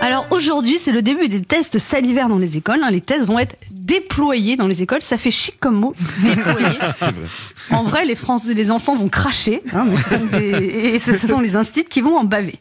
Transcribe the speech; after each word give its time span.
Alors 0.00 0.26
aujourd'hui, 0.30 0.78
c'est 0.78 0.92
le 0.92 1.02
début 1.02 1.28
des 1.28 1.42
tests 1.42 1.78
salivaires 1.78 2.28
dans 2.28 2.38
les 2.38 2.56
écoles. 2.56 2.80
hein. 2.82 2.90
Les 2.90 3.00
tests 3.00 3.26
vont 3.26 3.38
être 3.38 3.56
déployés 3.72 4.56
dans 4.56 4.68
les 4.68 4.82
écoles. 4.82 5.02
Ça 5.02 5.16
fait 5.16 5.30
chic 5.30 5.58
comme 5.58 5.76
mot, 5.76 5.94
déployés. 6.22 6.78
En 7.70 7.82
vrai, 7.82 8.04
les, 8.04 8.14
Français, 8.14 8.54
les 8.54 8.70
enfants 8.70 8.94
vont 8.94 9.08
cracher, 9.08 9.62
hein, 9.74 9.84
mais 9.88 9.96
ce 9.96 10.10
sont, 10.10 10.26
des, 10.26 10.50
et 10.94 10.98
ce 11.00 11.16
sont 11.16 11.40
les 11.40 11.56
instits 11.56 11.82
qui 11.84 12.00
vont 12.00 12.16
en 12.16 12.22
baver. 12.24 12.54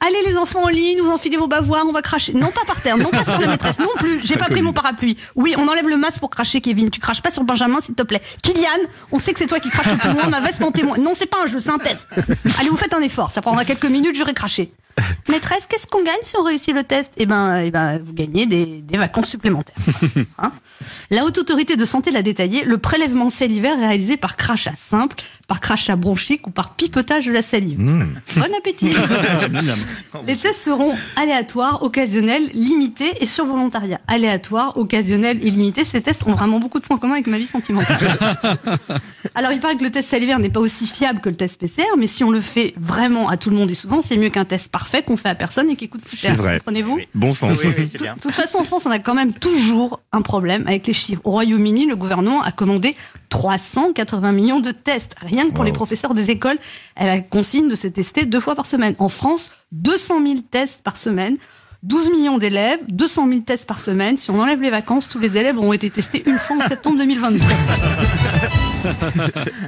Allez 0.00 0.18
les 0.28 0.36
enfants 0.36 0.62
en 0.64 0.68
ligne, 0.68 1.00
vous 1.00 1.10
enfilez 1.10 1.36
vos 1.36 1.48
bavoirs, 1.48 1.84
on 1.88 1.92
va 1.92 2.02
cracher. 2.02 2.32
Non 2.34 2.50
pas 2.50 2.60
par 2.66 2.80
terre, 2.80 2.96
non 2.96 3.10
pas 3.10 3.24
sur 3.24 3.40
la 3.40 3.48
maîtresse, 3.48 3.78
non 3.80 3.88
plus. 3.98 4.20
J'ai 4.24 4.36
pas 4.36 4.46
pris 4.46 4.62
mon 4.62 4.72
parapluie. 4.72 5.16
Oui, 5.34 5.54
on 5.58 5.66
enlève 5.66 5.88
le 5.88 5.96
masque 5.96 6.20
pour 6.20 6.30
cracher, 6.30 6.60
Kevin. 6.60 6.90
Tu 6.90 7.00
craches 7.00 7.22
pas 7.22 7.30
sur 7.32 7.42
Benjamin, 7.42 7.80
s'il 7.80 7.94
te 7.94 8.02
plaît. 8.02 8.22
Kylian, 8.42 8.68
on 9.10 9.18
sait 9.18 9.32
que 9.32 9.38
c'est 9.40 9.46
toi 9.48 9.58
qui 9.58 9.70
craches 9.70 9.90
le 9.92 9.98
plus 9.98 10.12
loin. 10.12 10.28
Ma 10.28 10.40
veste 10.40 10.62
en 10.62 10.70
témoin. 10.70 10.96
Non, 10.98 11.12
c'est 11.16 11.26
pas 11.26 11.38
un 11.44 11.48
jeu, 11.48 11.58
c'est 11.58 11.70
un 11.70 11.78
test. 11.78 12.06
Allez, 12.60 12.68
vous 12.68 12.76
faites 12.76 12.94
un 12.94 13.00
effort. 13.02 13.30
Ça 13.30 13.42
prendra 13.42 13.64
quelques 13.64 13.86
minutes, 13.86 14.14
j'aurai 14.16 14.34
craché. 14.34 14.72
Maîtresse, 15.28 15.66
qu'est-ce 15.68 15.86
qu'on 15.86 16.02
gagne 16.02 16.20
si 16.22 16.36
on 16.36 16.44
réussit 16.44 16.74
le 16.74 16.84
test? 16.84 17.12
Eh 17.16 17.26
ben, 17.26 17.58
eh 17.58 17.70
ben, 17.70 17.98
vous 17.98 18.12
gagnez 18.12 18.46
des, 18.46 18.82
des 18.82 18.96
vacances 18.98 19.28
supplémentaires. 19.28 19.76
Hein? 20.38 20.52
La 21.10 21.24
Haute 21.24 21.38
Autorité 21.38 21.76
de 21.76 21.84
Santé 21.84 22.10
l'a 22.10 22.22
détaillé, 22.22 22.64
le 22.64 22.78
prélèvement 22.78 23.30
salivaire 23.30 23.78
est 23.78 23.86
réalisé 23.86 24.16
par 24.16 24.36
crachat 24.36 24.74
simple, 24.74 25.16
par 25.46 25.60
crachat 25.60 25.96
bronchique 25.96 26.46
ou 26.46 26.50
par 26.50 26.74
pipetage 26.74 27.26
de 27.26 27.32
la 27.32 27.42
salive. 27.42 27.78
Bon 27.78 28.54
appétit 28.56 28.92
Les 30.26 30.36
tests 30.36 30.62
seront 30.62 30.94
aléatoires, 31.16 31.82
occasionnels, 31.82 32.48
limités 32.54 33.12
et 33.20 33.26
sur 33.26 33.44
volontariat. 33.44 34.00
Aléatoires, 34.06 34.76
occasionnels 34.76 35.38
et 35.42 35.50
limités, 35.50 35.84
ces 35.84 36.00
tests 36.00 36.26
ont 36.26 36.32
vraiment 36.32 36.60
beaucoup 36.60 36.78
de 36.78 36.84
points 36.84 36.98
communs 36.98 37.14
avec 37.14 37.26
ma 37.26 37.38
vie 37.38 37.46
sentimentale. 37.46 37.98
Alors, 39.34 39.52
il 39.52 39.60
paraît 39.60 39.76
que 39.76 39.84
le 39.84 39.90
test 39.90 40.10
salivaire 40.10 40.38
n'est 40.38 40.50
pas 40.50 40.60
aussi 40.60 40.86
fiable 40.86 41.20
que 41.20 41.28
le 41.28 41.34
test 41.34 41.58
PCR, 41.58 41.96
mais 41.98 42.06
si 42.06 42.24
on 42.24 42.30
le 42.30 42.40
fait 42.40 42.74
vraiment 42.76 43.28
à 43.28 43.36
tout 43.36 43.50
le 43.50 43.56
monde 43.56 43.70
et 43.70 43.74
souvent, 43.74 44.02
c'est 44.02 44.16
mieux 44.16 44.30
qu'un 44.30 44.44
test 44.44 44.68
parfait 44.68 45.02
qu'on 45.02 45.16
fait 45.16 45.30
à 45.30 45.34
personne 45.34 45.70
et 45.70 45.76
qui 45.76 45.88
coûte 45.88 46.04
plus 46.04 46.16
cher. 46.16 46.32
C'est 46.34 46.42
vrai. 46.42 46.58
Comprenez-vous? 46.58 47.00
Bon 47.14 47.32
sens. 47.32 47.60
de 47.60 48.20
toute 48.20 48.34
façon, 48.34 48.58
en 48.58 48.64
France, 48.64 48.86
on 48.86 48.90
a 48.90 48.98
quand 48.98 49.14
même 49.14 49.32
toujours 49.32 50.00
un 50.12 50.22
problème 50.22 50.64
avec 50.72 50.86
les 50.86 50.92
chiffres. 50.92 51.22
Au 51.24 51.30
Royaume-Uni, 51.30 51.86
le 51.86 51.96
gouvernement 51.96 52.42
a 52.42 52.52
commandé 52.52 52.96
380 53.28 54.32
millions 54.32 54.60
de 54.60 54.72
tests. 54.72 55.14
Rien 55.20 55.46
que 55.46 55.52
pour 55.52 55.64
les 55.64 55.72
professeurs 55.72 56.14
des 56.14 56.30
écoles, 56.30 56.58
elle 56.96 57.08
a 57.08 57.20
consigne 57.20 57.68
de 57.68 57.74
se 57.74 57.88
tester 57.88 58.24
deux 58.24 58.40
fois 58.40 58.54
par 58.54 58.66
semaine. 58.66 58.94
En 58.98 59.08
France, 59.08 59.50
200 59.72 60.26
000 60.26 60.40
tests 60.50 60.82
par 60.82 60.96
semaine. 60.96 61.36
12 61.82 62.10
millions 62.10 62.38
d'élèves, 62.38 62.80
200 62.88 63.28
000 63.28 63.40
tests 63.40 63.66
par 63.66 63.80
semaine. 63.80 64.16
Si 64.16 64.30
on 64.30 64.38
enlève 64.40 64.62
les 64.62 64.70
vacances, 64.70 65.08
tous 65.08 65.18
les 65.18 65.36
élèves 65.36 65.58
auront 65.58 65.72
été 65.72 65.90
testés 65.90 66.22
une 66.26 66.38
fois 66.38 66.56
en 66.56 66.60
septembre 66.60 66.98
2022. 66.98 67.40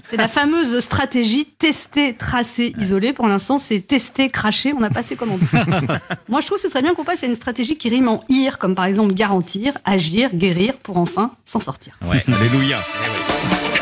C'est 0.05 0.17
la 0.17 0.29
fameuse 0.29 0.79
stratégie 0.81 1.47
tester, 1.47 2.15
tracer, 2.15 2.73
isoler. 2.79 3.13
Pour 3.13 3.27
l'instant, 3.29 3.59
c'est 3.59 3.81
tester, 3.81 4.29
cracher. 4.29 4.73
On 4.77 4.81
n'a 4.81 4.91
pas 4.91 5.01
assez 5.01 5.17
commandé. 5.17 5.45
Moi, 6.29 6.41
je 6.41 6.47
trouve 6.47 6.59
que 6.59 6.63
ce 6.63 6.69
serait 6.69 6.83
bien 6.83 6.95
qu'on 6.95 7.05
passe 7.05 7.23
à 7.23 7.27
une 7.27 7.37
stratégie 7.37 7.77
qui 7.77 7.89
rime 7.89 8.09
en 8.09 8.21
ir, 8.29 8.59
comme 8.59 8.75
par 8.75 8.87
exemple 8.87 9.15
garantir, 9.15 9.79
agir, 9.85 10.31
guérir, 10.35 10.75
pour 10.79 10.97
enfin 10.99 11.31
s'en 11.45 11.61
sortir. 11.61 11.97
Ouais, 12.05 12.25
alléluia. 12.33 12.81
Eh. 13.71 13.74